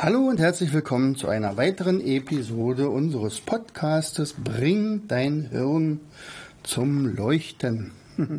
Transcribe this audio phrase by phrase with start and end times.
[0.00, 5.98] Hallo und herzlich willkommen zu einer weiteren Episode unseres Podcastes Bring dein Hirn
[6.62, 7.90] zum Leuchten.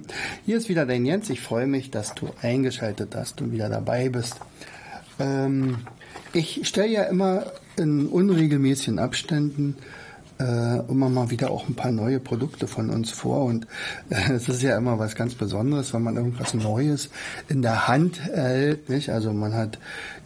[0.46, 1.30] Hier ist wieder dein Jens.
[1.30, 4.38] Ich freue mich, dass du eingeschaltet hast und wieder dabei bist.
[5.20, 5.80] Ähm,
[6.32, 9.76] ich stelle ja immer in unregelmäßigen Abständen
[10.40, 13.44] äh, immer mal wieder auch ein paar neue Produkte von uns vor.
[13.46, 13.68] Und
[14.10, 17.10] äh, es ist ja immer was ganz Besonderes, wenn man irgendwas Neues
[17.50, 18.90] in der Hand hält.
[18.90, 19.10] Nicht?
[19.10, 19.80] Also man hat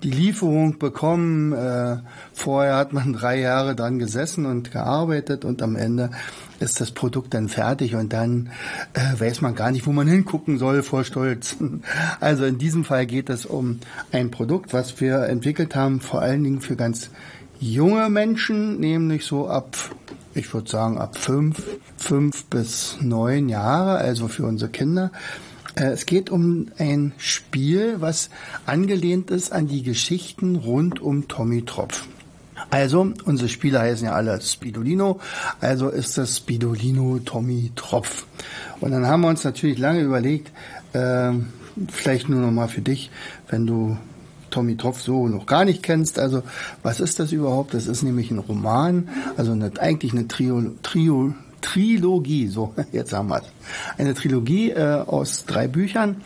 [0.03, 1.97] die Lieferung bekommen, äh,
[2.33, 6.11] vorher hat man drei Jahre dran gesessen und gearbeitet und am Ende
[6.59, 8.52] ist das Produkt dann fertig und dann
[8.94, 11.55] äh, weiß man gar nicht, wo man hingucken soll vor Stolz.
[12.20, 13.80] Also in diesem Fall geht es um
[14.11, 17.09] ein Produkt, was wir entwickelt haben, vor allen Dingen für ganz
[17.59, 19.75] junge Menschen, nämlich so ab,
[20.36, 21.62] ich würde sagen, ab fünf,
[21.98, 25.12] fünf bis neun Jahre, also für unsere Kinder.
[25.76, 28.30] Äh, es geht um ein Spiel, was
[28.66, 32.08] angelehnt ist an die Geschichten rund um Tommy Tropf.
[32.70, 35.20] Also, unsere Spieler heißen ja alle Spidolino,
[35.59, 38.26] also ist das Spidolino Tommy Tropf.
[38.80, 40.52] Und dann haben wir uns natürlich lange überlegt,
[40.94, 41.31] äh,
[41.89, 43.11] vielleicht nur noch mal für dich,
[43.50, 43.98] wenn du
[44.54, 46.20] Tommy Tropf so noch gar nicht kennst.
[46.20, 46.44] Also
[46.84, 47.73] was ist das überhaupt?
[47.73, 53.30] Das ist nämlich ein Roman, also eine, eigentlich eine Trio, Trio, Trilogie, so jetzt haben
[53.30, 53.45] wir es.
[53.98, 56.22] Eine Trilogie äh, aus drei Büchern.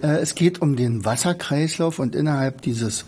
[0.00, 3.04] Äh, es geht um den Wasserkreislauf und innerhalb dieses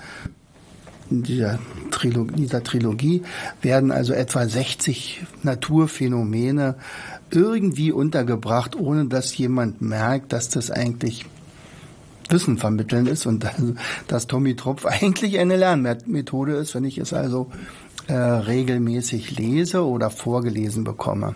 [1.11, 1.59] dieser
[1.91, 3.23] Trilogie, dieser Trilogie
[3.61, 6.77] werden also etwa 60 Naturphänomene
[7.31, 11.27] irgendwie untergebracht, ohne dass jemand merkt, dass das eigentlich
[12.31, 13.47] Wissen vermitteln ist und
[14.09, 17.51] dass Tommy Tropf eigentlich eine Lernmethode ist, wenn ich es also
[18.07, 21.35] äh, regelmäßig lese oder vorgelesen bekomme.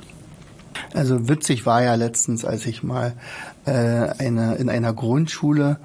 [0.94, 3.14] Also witzig war ja letztens, als ich mal
[3.66, 5.78] äh, eine, in einer Grundschule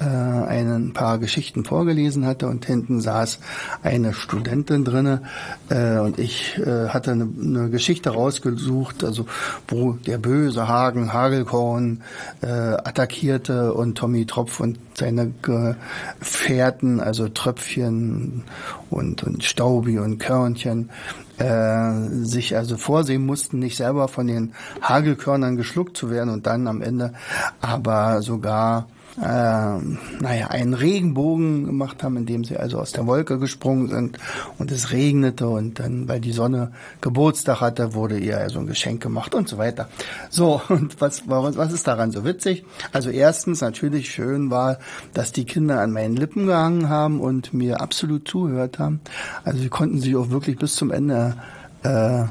[0.00, 3.38] äh, ein paar Geschichten vorgelesen hatte und hinten saß
[3.82, 5.22] eine Studentin drinne
[5.68, 9.26] äh, und ich äh, hatte eine, eine Geschichte rausgesucht, also
[9.66, 12.02] wo der böse Hagen Hagelkorn
[12.42, 18.44] äh, attackierte und Tommy Tropf und seine Gefährten, also Tröpfchen
[18.90, 20.90] und, und Staubi und Körnchen,
[21.38, 21.92] äh,
[22.24, 26.82] sich also vorsehen mussten, nicht selber von den Hagelkörnern geschluckt zu werden und dann am
[26.82, 27.12] Ende
[27.60, 28.88] aber sogar
[29.20, 34.18] äh, naja, einen Regenbogen gemacht haben, indem sie also aus der Wolke gesprungen sind
[34.58, 39.02] und es regnete und dann, weil die Sonne Geburtstag hatte, wurde ihr also ein Geschenk
[39.02, 39.88] gemacht und so weiter.
[40.30, 42.64] So, und was, was ist daran so witzig?
[42.92, 44.78] Also erstens natürlich schön war,
[45.14, 49.00] dass die Kinder an meinen Lippen gehangen haben und mir absolut zugehört haben.
[49.44, 51.36] Also sie konnten sich auch wirklich bis zum Ende
[51.82, 52.24] äh,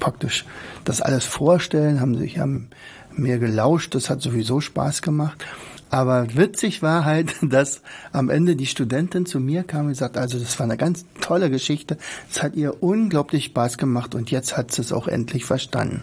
[0.00, 0.44] praktisch
[0.84, 2.68] das alles vorstellen, haben sich haben
[3.16, 5.44] mir gelauscht, das hat sowieso Spaß gemacht.
[5.94, 7.80] Aber witzig war halt, dass
[8.10, 11.50] am Ende die Studentin zu mir kam und gesagt, also das war eine ganz tolle
[11.50, 11.98] Geschichte.
[12.28, 16.02] Es hat ihr unglaublich Spaß gemacht und jetzt hat sie es auch endlich verstanden,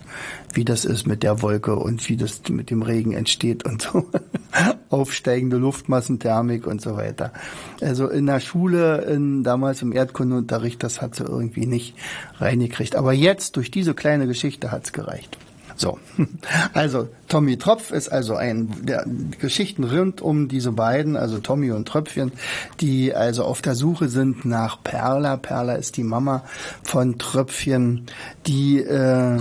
[0.54, 4.06] wie das ist mit der Wolke und wie das mit dem Regen entsteht und so.
[4.90, 7.34] Aufsteigende Luftmassenthermik und so weiter.
[7.82, 11.96] Also in der Schule, in, damals im Erdkundeunterricht, das hat sie irgendwie nicht
[12.38, 12.96] reingekriegt.
[12.96, 15.38] Aber jetzt, durch diese kleine Geschichte, hat's gereicht.
[15.82, 15.98] So,
[16.74, 19.04] also Tommy Tropf ist also ein der
[19.40, 22.34] Geschichten rund um diese beiden, also Tommy und Tröpfchen,
[22.82, 25.38] die also auf der Suche sind nach Perla.
[25.38, 26.44] Perla ist die Mama
[26.84, 28.06] von Tröpfchen,
[28.46, 29.40] die äh,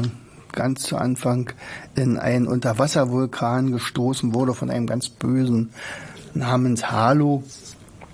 [0.52, 1.52] ganz zu Anfang
[1.94, 5.74] in einen Unterwasservulkan gestoßen wurde von einem ganz bösen
[6.32, 7.44] namens Halo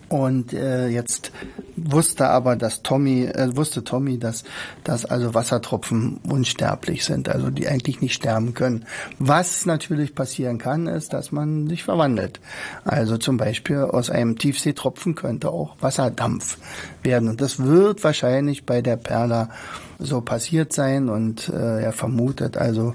[0.08, 1.32] und äh, jetzt
[1.76, 4.44] wusste aber, dass Tommy, äh, wusste Tommy, dass,
[4.84, 8.86] dass also Wassertropfen unsterblich sind, also die eigentlich nicht sterben können.
[9.18, 12.40] Was natürlich passieren kann, ist, dass man sich verwandelt.
[12.84, 16.58] Also zum Beispiel aus einem Tiefseetropfen könnte auch Wasserdampf
[17.02, 17.28] werden.
[17.28, 19.50] Und das wird wahrscheinlich bei der Perla
[19.98, 21.08] so passiert sein.
[21.08, 22.94] Und äh, er vermutet also,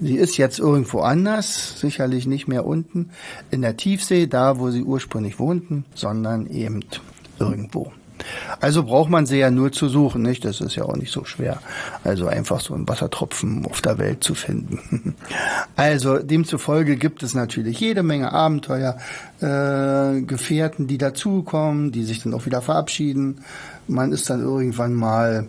[0.00, 3.10] Sie ist jetzt irgendwo anders, sicherlich nicht mehr unten
[3.50, 6.84] in der Tiefsee, da wo sie ursprünglich wohnten, sondern eben
[7.38, 7.92] irgendwo.
[8.60, 10.44] Also braucht man sie ja nur zu suchen, nicht?
[10.44, 11.60] Das ist ja auch nicht so schwer.
[12.04, 15.14] Also einfach so einen Wassertropfen auf der Welt zu finden.
[15.76, 18.98] Also demzufolge gibt es natürlich jede Menge Abenteuer,
[19.40, 23.40] äh, Gefährten, die dazukommen, die sich dann auch wieder verabschieden.
[23.88, 25.46] Man ist dann irgendwann mal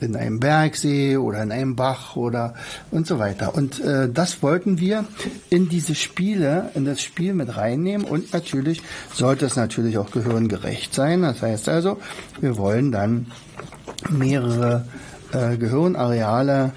[0.00, 2.54] in einem Bergsee oder in einem Bach oder
[2.90, 3.54] und so weiter.
[3.54, 5.04] Und äh, das wollten wir
[5.50, 8.82] in diese Spiele, in das Spiel mit reinnehmen und natürlich
[9.12, 11.22] sollte es natürlich auch gehirngerecht sein.
[11.22, 11.98] Das heißt also,
[12.40, 13.26] wir wollen dann
[14.10, 14.86] mehrere
[15.32, 16.72] äh, Gehirnareale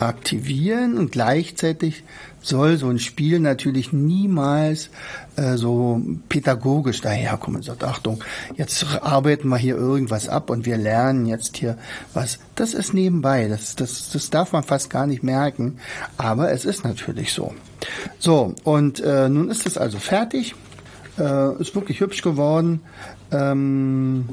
[0.00, 2.04] aktivieren und gleichzeitig
[2.42, 4.90] soll so ein Spiel natürlich niemals
[5.36, 8.24] äh, so pädagogisch daherkommen sagt, Achtung,
[8.56, 11.76] jetzt arbeiten wir hier irgendwas ab und wir lernen jetzt hier
[12.14, 12.38] was.
[12.54, 15.78] Das ist nebenbei, das, das, das darf man fast gar nicht merken,
[16.16, 17.54] aber es ist natürlich so.
[18.18, 20.54] So, und äh, nun ist es also fertig,
[21.18, 22.80] äh, ist wirklich hübsch geworden.
[23.32, 24.28] Ähm,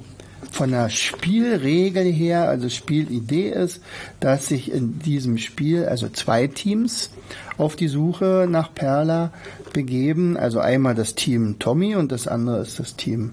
[0.52, 3.82] von der Spielregel her, also Spielidee ist,
[4.20, 7.10] dass sich in diesem Spiel also zwei Teams
[7.58, 9.32] auf die Suche nach Perla
[9.74, 10.38] begeben.
[10.38, 13.32] Also einmal das Team Tommy und das andere ist das Team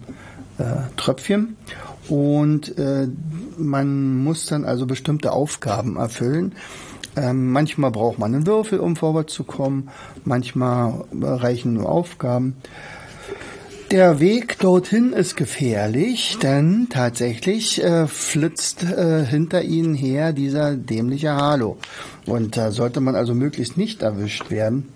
[0.59, 0.65] äh,
[0.97, 1.56] Tröpfchen.
[2.09, 3.09] Und äh,
[3.56, 6.53] man muss dann also bestimmte Aufgaben erfüllen.
[7.17, 9.89] Ähm, manchmal braucht man einen Würfel, um vorwärts zu kommen.
[10.25, 12.56] Manchmal reichen nur Aufgaben.
[13.94, 21.37] Der Weg dorthin ist gefährlich, denn tatsächlich äh, flitzt äh, hinter ihnen her dieser dämliche
[21.37, 21.76] Halo.
[22.26, 24.88] Und da sollte man also möglichst nicht erwischt werden.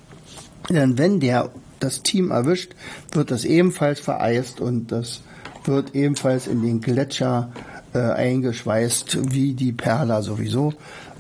[0.69, 2.73] Denn wenn der das Team erwischt,
[3.13, 5.21] wird das ebenfalls vereist und das
[5.65, 7.53] wird ebenfalls in den Gletscher
[7.95, 10.73] äh, eingeschweißt, wie die Perla sowieso.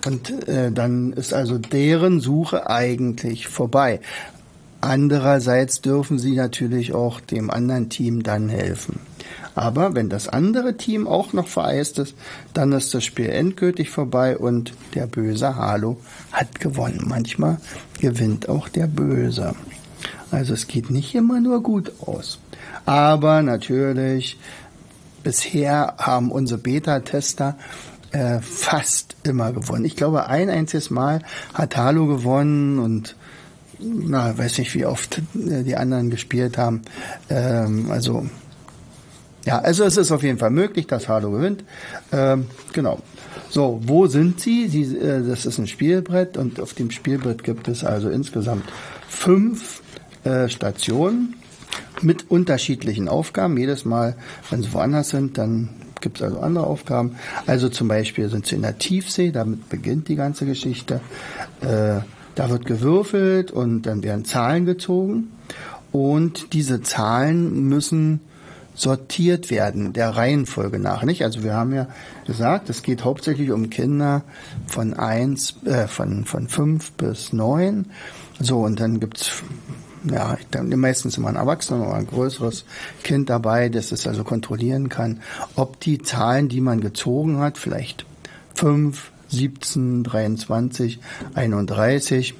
[0.04, 4.00] Und äh, dann ist also deren Suche eigentlich vorbei.
[4.80, 9.00] Andererseits dürfen sie natürlich auch dem anderen Team dann helfen.
[9.54, 12.14] Aber wenn das andere Team auch noch vereist ist,
[12.54, 15.98] dann ist das Spiel endgültig vorbei und der böse Halo
[16.30, 17.04] hat gewonnen.
[17.08, 17.58] Manchmal
[18.00, 19.56] gewinnt auch der Böse.
[20.30, 22.38] Also es geht nicht immer nur gut aus.
[22.86, 24.38] Aber natürlich,
[25.24, 27.58] bisher haben unsere Beta-Tester
[28.12, 29.84] äh, fast immer gewonnen.
[29.84, 31.22] Ich glaube, ein einziges Mal
[31.52, 33.16] hat Halo gewonnen und
[33.78, 36.82] na, weiß nicht, wie oft äh, die anderen gespielt haben.
[37.30, 38.26] Ähm, also,
[39.44, 41.64] ja, also es ist auf jeden Fall möglich, dass Halo gewinnt.
[42.12, 43.00] Ähm, genau.
[43.50, 44.68] So, wo sind sie?
[44.68, 48.64] sie äh, das ist ein Spielbrett und auf dem Spielbrett gibt es also insgesamt
[49.08, 49.82] fünf
[50.24, 51.36] äh, Stationen
[52.02, 53.56] mit unterschiedlichen Aufgaben.
[53.56, 54.16] Jedes Mal,
[54.50, 55.70] wenn sie woanders sind, dann
[56.00, 57.16] gibt es also andere Aufgaben.
[57.46, 61.00] Also zum Beispiel sind sie in der Tiefsee, damit beginnt die ganze Geschichte.
[61.60, 62.00] Äh,
[62.38, 65.32] da wird gewürfelt und dann werden Zahlen gezogen
[65.90, 68.20] und diese Zahlen müssen
[68.74, 71.24] sortiert werden, der Reihenfolge nach, nicht?
[71.24, 71.88] Also wir haben ja
[72.28, 74.22] gesagt, es geht hauptsächlich um Kinder
[74.68, 77.86] von eins, äh, von, von fünf bis neun.
[78.38, 79.42] So, und dann gibt's
[80.08, 80.38] ja,
[80.76, 82.66] meistens immer ein Erwachsener oder ein größeres
[83.02, 85.22] Kind dabei, das es also kontrollieren kann,
[85.56, 88.06] ob die Zahlen, die man gezogen hat, vielleicht
[88.54, 91.00] fünf, 17, 23,
[91.34, 92.34] 31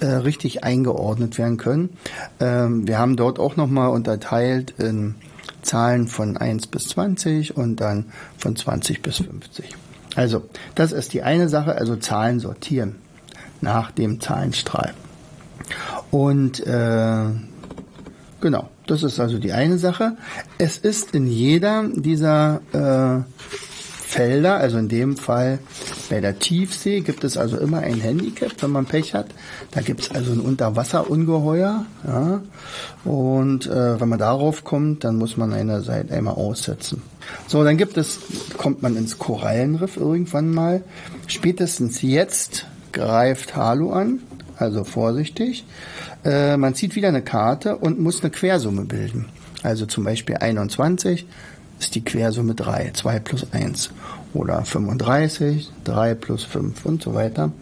[0.00, 1.90] äh, richtig eingeordnet werden können.
[2.40, 5.16] Ähm, wir haben dort auch nochmal unterteilt in
[5.62, 8.06] Zahlen von 1 bis 20 und dann
[8.36, 9.76] von 20 bis 50.
[10.14, 10.42] Also,
[10.74, 12.96] das ist die eine Sache, also Zahlen sortieren
[13.60, 14.92] nach dem Zahlenstrahl.
[16.10, 17.24] Und äh,
[18.40, 20.16] genau, das ist also die eine Sache.
[20.58, 23.42] Es ist in jeder dieser äh,
[24.12, 25.58] Felder, also in dem Fall
[26.10, 29.28] bei der Tiefsee gibt es also immer ein Handicap, wenn man Pech hat.
[29.70, 31.86] Da gibt es also ein Unterwasserungeheuer.
[32.06, 32.42] Ja,
[33.04, 37.02] und äh, wenn man darauf kommt, dann muss man eine Seite einmal aussetzen.
[37.46, 38.20] So, dann gibt es,
[38.58, 40.82] kommt man ins Korallenriff irgendwann mal.
[41.26, 44.20] Spätestens jetzt greift Halu an,
[44.58, 45.64] also vorsichtig.
[46.22, 49.30] Äh, man zieht wieder eine Karte und muss eine Quersumme bilden.
[49.62, 51.26] Also zum Beispiel 21
[51.82, 53.90] ist die Quersumme 3, 2 plus 1.
[54.34, 57.52] Oder 35, 3 plus 5 und so weiter.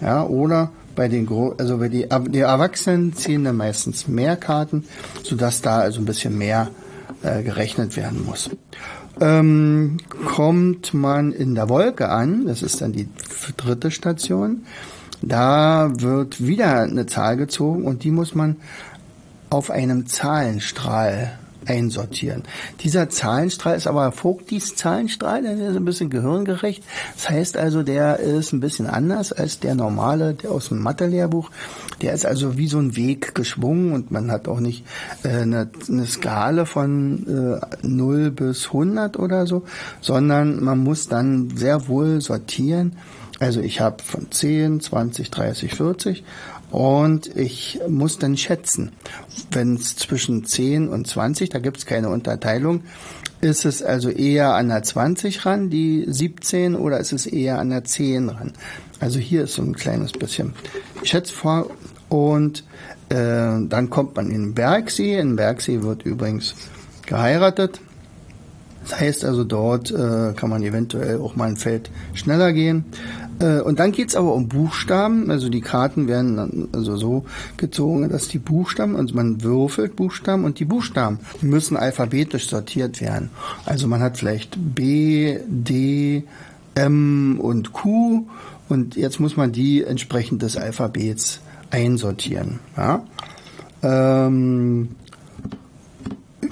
[0.00, 4.84] Ja, oder bei den Gro also bei die, die Erwachsenen ziehen dann meistens mehr Karten,
[5.22, 6.70] sodass da also ein bisschen mehr
[7.22, 8.50] äh, gerechnet werden muss.
[9.20, 13.08] Ähm, kommt man in der Wolke an, das ist dann die
[13.56, 14.62] dritte Station,
[15.22, 18.56] da wird wieder eine Zahl gezogen und die muss man
[19.48, 22.42] auf einem Zahlenstrahl einsortieren.
[22.80, 26.82] Dieser Zahlenstrahl ist aber Vogtis Zahlenstrahl, der ist ein bisschen gehirngerecht.
[27.14, 31.50] Das heißt also, der ist ein bisschen anders als der normale, der aus dem Mathe-Lehrbuch.
[32.02, 34.84] Der ist also wie so ein Weg geschwungen und man hat auch nicht
[35.22, 39.64] äh, eine, eine Skala von äh, 0 bis 100 oder so,
[40.00, 42.96] sondern man muss dann sehr wohl sortieren.
[43.38, 46.24] Also ich habe von 10, 20, 30, 40
[46.70, 48.92] und ich muss dann schätzen,
[49.50, 52.82] wenn es zwischen 10 und 20, da gibt es keine Unterteilung,
[53.40, 57.70] ist es also eher an der 20 ran, die 17, oder ist es eher an
[57.70, 58.52] der 10 ran?
[58.98, 60.54] Also hier ist so ein kleines bisschen
[61.02, 61.70] Schätzvor
[62.08, 62.64] und
[63.08, 65.18] äh, dann kommt man in Bergsee.
[65.18, 66.54] In Bergsee wird übrigens
[67.06, 67.80] geheiratet.
[68.82, 72.84] Das heißt also, dort äh, kann man eventuell auch mal ein Feld schneller gehen.
[73.38, 75.30] Äh, und dann geht's aber um Buchstaben.
[75.30, 77.24] Also die Karten werden dann also so
[77.56, 83.30] gezogen, dass die Buchstaben, also man würfelt Buchstaben und die Buchstaben müssen alphabetisch sortiert werden.
[83.64, 86.24] Also man hat vielleicht B, D,
[86.74, 88.26] M und Q
[88.68, 91.40] und jetzt muss man die entsprechend des Alphabets
[91.70, 92.60] einsortieren.
[92.76, 93.04] Ja?
[93.82, 94.88] Ähm,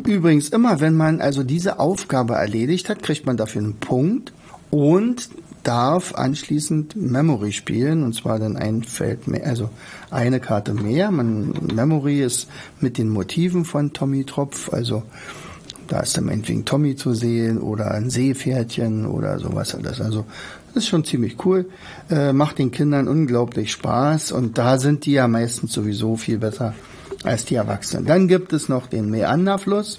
[0.05, 4.33] übrigens immer, wenn man also diese Aufgabe erledigt hat, kriegt man dafür einen Punkt
[4.71, 5.29] und
[5.65, 9.71] darf anschließend Memory spielen und zwar dann ein Feld mehr, also
[10.11, 11.11] eine Karte mehr.
[11.11, 12.49] Man, Memory ist
[12.81, 15.03] mit den Motiven von Tommy Tropf, also
[15.89, 20.01] da ist dann meinetwegen Tommy zu sehen oder ein Seepferdchen oder sowas alles.
[20.01, 20.25] Also
[20.73, 21.67] das ist schon ziemlich cool,
[22.11, 26.75] äh, macht den Kindern unglaublich Spaß und da sind die ja meistens sowieso viel besser
[27.23, 28.07] als die Erwachsenen.
[28.07, 29.99] Dann gibt es noch den Meanderfluss.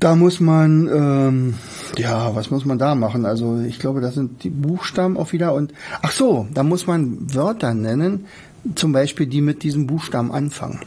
[0.00, 1.54] Da muss man, ähm,
[1.98, 3.26] ja, was muss man da machen?
[3.26, 7.34] Also ich glaube, das sind die Buchstaben auch wieder und ach so, da muss man
[7.34, 8.24] Wörter nennen,
[8.74, 10.80] zum Beispiel die mit diesem Buchstaben anfangen.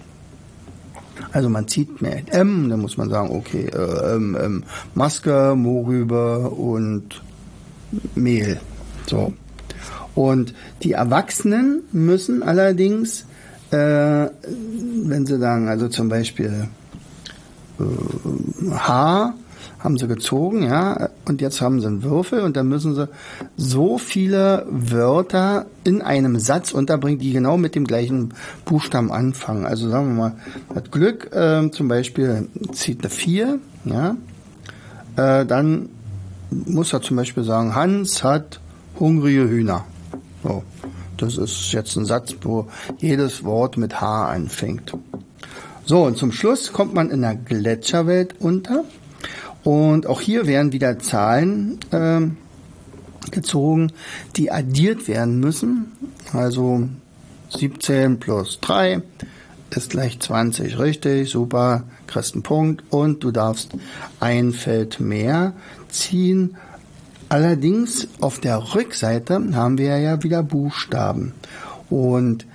[1.32, 4.64] Also man zieht mehr M, dann muss man sagen, okay, äh, ähm, ähm,
[4.96, 7.22] Maske, Mohrrübe und
[8.16, 8.60] Mehl.
[9.06, 9.34] So.
[10.16, 13.26] Und die Erwachsenen müssen allerdings,
[13.72, 14.28] äh,
[15.06, 16.68] wenn sie sagen, also zum Beispiel
[18.72, 19.34] Haar
[19.80, 23.10] haben sie gezogen, ja, und jetzt haben sie einen Würfel und dann müssen sie
[23.58, 28.34] so viele Wörter in einem Satz unterbringen, die genau mit dem gleichen
[28.66, 29.66] Buchstaben anfangen.
[29.66, 30.36] Also sagen wir mal,
[30.74, 34.16] hat Glück, äh, zum Beispiel zieht eine 4, ja,
[35.16, 35.90] äh, dann
[36.50, 38.60] muss er zum Beispiel sagen, Hans hat
[39.00, 39.86] hungrige Hühner.
[40.44, 40.64] So.
[41.18, 44.94] Das ist jetzt ein Satz, wo jedes Wort mit H anfängt.
[45.86, 48.86] So, und zum Schluss kommt man in der Gletscherwelt unter.
[49.64, 52.22] Und auch hier werden wieder Zahlen äh,
[53.32, 53.92] gezogen,
[54.38, 55.92] die addiert werden müssen.
[56.32, 56.88] Also
[57.50, 59.02] 17 plus 3
[59.72, 60.80] ist gleich 20.
[60.80, 62.84] Richtig, super, kriegst einen Punkt.
[62.90, 63.72] Und du darfst
[64.22, 65.54] ein Feld mehr
[65.90, 66.56] ziehen.
[67.28, 71.34] Allerdings auf der Rückseite haben wir ja wieder Buchstaben.
[71.90, 72.46] Und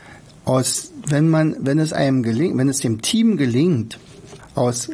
[0.49, 3.99] aus, wenn man, wenn es einem gelingt, wenn es dem Team gelingt,
[4.55, 4.89] aus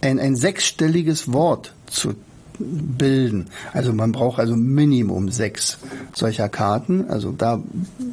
[0.00, 2.14] ein, ein sechsstelliges Wort zu
[2.58, 3.48] bilden.
[3.72, 5.78] Also man braucht also Minimum sechs
[6.14, 7.10] solcher Karten.
[7.10, 7.62] Also da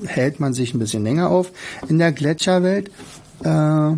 [0.05, 1.51] hält man sich ein bisschen länger auf
[1.88, 2.91] in der Gletscherwelt.
[3.43, 3.93] Äh,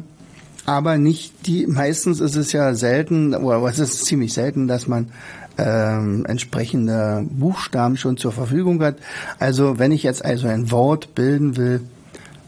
[0.66, 5.10] aber nicht die, meistens ist es ja selten, oder es ist ziemlich selten, dass man
[5.58, 8.98] ähm, entsprechende Buchstaben schon zur Verfügung hat.
[9.40, 11.82] Also wenn ich jetzt also ein Wort bilden will,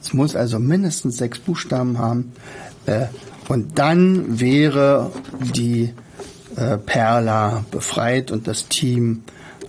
[0.05, 2.31] es muss also mindestens sechs Buchstaben haben.
[2.85, 3.07] Äh,
[3.47, 5.93] und dann wäre die
[6.55, 9.23] äh, Perla befreit und das Team,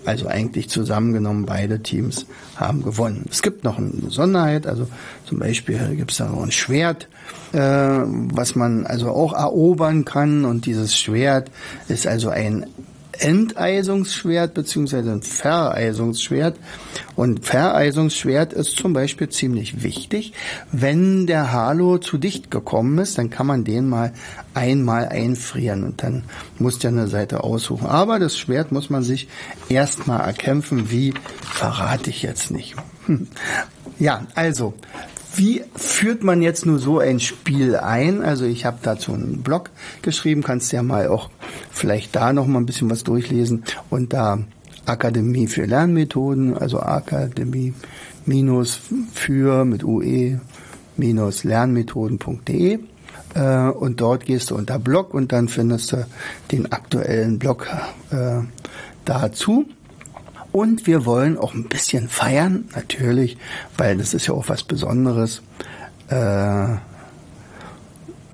[0.05, 3.25] also eigentlich zusammengenommen, beide Teams haben gewonnen.
[3.31, 4.87] Es gibt noch eine Besonderheit, also
[5.25, 7.09] zum Beispiel gibt es da noch ein Schwert,
[7.52, 11.50] äh, was man also auch erobern kann und dieses Schwert
[11.88, 12.66] ist also ein
[13.20, 16.56] Enteisungsschwert beziehungsweise ein Vereisungsschwert.
[17.14, 20.32] Und Vereisungsschwert ist zum Beispiel ziemlich wichtig.
[20.73, 24.12] Wenn der Halo zu dicht gekommen ist, dann kann man den mal
[24.54, 26.25] einmal einfrieren und dann
[26.58, 27.87] muss der eine Seite aussuchen.
[27.87, 29.28] Aber das Schwert muss man sich
[29.68, 30.90] erstmal erkämpfen.
[30.90, 32.76] Wie verrate ich jetzt nicht.
[33.99, 34.75] Ja, also
[35.37, 38.23] wie führt man jetzt nur so ein Spiel ein?
[38.23, 39.71] Also ich habe dazu einen Blog
[40.02, 41.31] geschrieben, kannst ja mal auch
[41.71, 44.38] vielleicht da noch mal ein bisschen was durchlesen und da
[44.87, 47.75] Akademie für Lernmethoden, also Akademie
[48.25, 48.81] minus
[49.14, 50.40] für mit UE
[50.97, 52.78] minus lernmethoden.de
[53.35, 56.07] äh, und dort gehst du unter Blog und dann findest du
[56.52, 57.69] den aktuellen Blog
[58.11, 58.40] äh,
[59.05, 59.66] dazu.
[60.57, 63.37] Und wir wollen auch ein bisschen feiern, natürlich,
[63.77, 65.43] weil das ist ja auch was Besonderes.
[66.09, 66.79] Äh,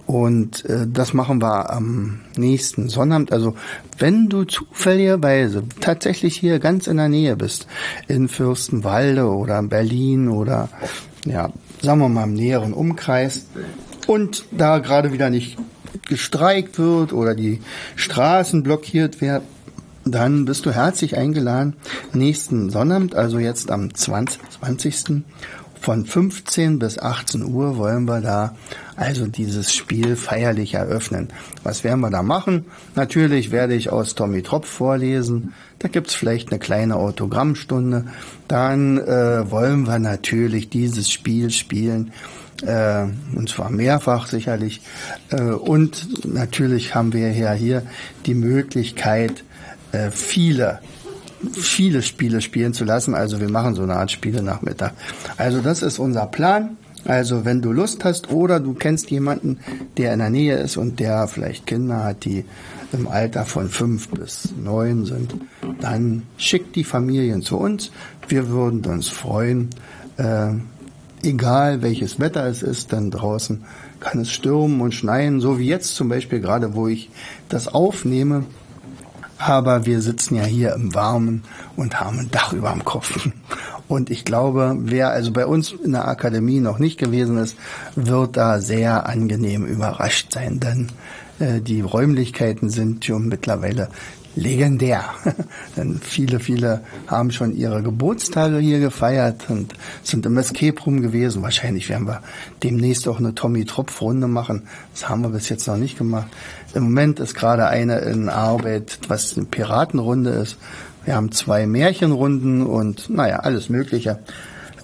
[0.06, 3.32] Und äh, das machen wir am nächsten Sonnabend.
[3.32, 3.54] Also
[3.98, 7.66] wenn du zufälligerweise tatsächlich hier ganz in der Nähe bist,
[8.08, 10.68] in Fürstenwalde oder in Berlin oder
[11.24, 11.50] ja,
[11.80, 13.46] sagen wir mal im näheren Umkreis
[14.06, 15.56] und da gerade wieder nicht
[16.08, 17.60] gestreikt wird oder die
[17.96, 19.44] Straßen blockiert werden,
[20.04, 21.74] dann bist du herzlich eingeladen,
[22.12, 24.40] nächsten Sonnabend, also jetzt am 20.
[24.60, 25.22] 20.
[25.80, 28.54] von 15 bis 18 Uhr wollen wir da
[28.96, 31.28] also dieses Spiel feierlich eröffnen.
[31.64, 32.66] Was werden wir da machen?
[32.94, 35.54] Natürlich werde ich aus Tommy Tropf vorlesen.
[35.78, 38.06] Da gibt's vielleicht eine kleine Autogrammstunde.
[38.48, 42.12] Dann äh, wollen wir natürlich dieses Spiel spielen.
[42.64, 44.82] Äh, und zwar mehrfach sicherlich.
[45.30, 47.82] Äh, und natürlich haben wir ja hier
[48.26, 49.42] die Möglichkeit,
[49.92, 50.80] äh, viele
[51.54, 53.14] viele Spiele spielen zu lassen.
[53.14, 54.92] Also wir machen so eine Art Spiele-Nachmittag.
[55.36, 56.76] Also das ist unser Plan.
[57.04, 59.58] Also wenn du Lust hast oder du kennst jemanden,
[59.96, 62.44] der in der Nähe ist und der vielleicht Kinder hat, die
[62.92, 65.34] im Alter von fünf bis neun sind,
[65.80, 67.90] dann schick die Familien zu uns.
[68.28, 69.70] Wir würden uns freuen.
[70.16, 70.52] Äh,
[71.24, 73.64] egal welches Wetter es ist, dann draußen
[73.98, 77.10] kann es stürmen und schneien, so wie jetzt zum Beispiel gerade, wo ich
[77.48, 78.44] das aufnehme.
[79.44, 81.42] Aber wir sitzen ja hier im Warmen
[81.74, 83.28] und haben ein Dach über dem Kopf.
[83.88, 87.56] Und ich glaube, wer also bei uns in der Akademie noch nicht gewesen ist,
[87.96, 90.92] wird da sehr angenehm überrascht sein, denn
[91.40, 93.88] äh, die Räumlichkeiten sind schon mittlerweile
[94.34, 95.04] legendär.
[95.76, 101.42] Denn viele, viele haben schon ihre Geburtstage hier gefeiert und sind im Escape Room gewesen.
[101.42, 102.22] Wahrscheinlich werden wir
[102.62, 104.68] demnächst auch eine Tommy Tropf Runde machen.
[104.92, 106.28] Das haben wir bis jetzt noch nicht gemacht.
[106.74, 110.56] Im Moment ist gerade eine in Arbeit, was eine Piratenrunde ist.
[111.04, 114.20] Wir haben zwei Märchenrunden und naja, alles Mögliche.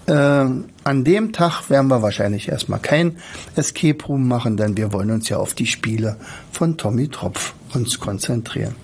[0.07, 0.47] Äh,
[0.89, 3.19] an dem Tag werden wir wahrscheinlich erstmal kein
[3.57, 6.17] Escape Room machen, denn wir wollen uns ja auf die Spiele
[6.51, 8.75] von Tommy Tropf uns konzentrieren.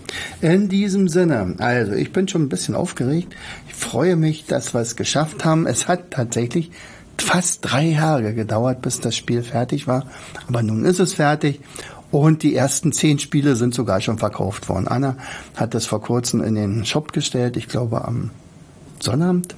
[0.42, 3.34] In diesem Sinne, also ich bin schon ein bisschen aufgeregt.
[3.68, 5.66] Ich freue mich, dass wir es geschafft haben.
[5.66, 6.70] Es hat tatsächlich
[7.16, 10.06] fast drei Jahre gedauert, bis das Spiel fertig war.
[10.46, 11.60] Aber nun ist es fertig.
[12.10, 14.88] Und die ersten zehn Spiele sind sogar schon verkauft worden.
[14.88, 15.16] Anna
[15.56, 18.28] hat das vor kurzem in den Shop gestellt, ich glaube am
[19.00, 19.54] Sonnabend.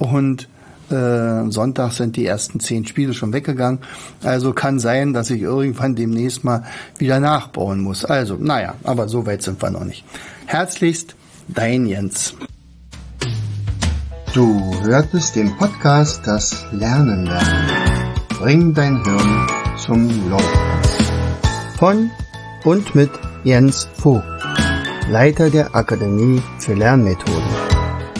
[0.00, 0.48] Und
[0.90, 3.80] äh, Sonntag sind die ersten zehn Spiele schon weggegangen.
[4.22, 6.64] Also kann sein, dass ich irgendwann demnächst mal
[6.98, 8.04] wieder nachbauen muss.
[8.04, 10.04] Also, naja, aber so weit sind wir noch nicht.
[10.46, 11.14] Herzlichst,
[11.48, 12.34] dein Jens.
[14.34, 18.14] Du hörtest den Podcast Das Lernen lernen.
[18.38, 19.46] Bring dein Hirn
[19.78, 20.68] zum Leuchten.
[21.78, 22.10] Von
[22.64, 23.10] und mit
[23.44, 24.24] Jens Vogt,
[25.08, 27.67] Leiter der Akademie für Lernmethoden.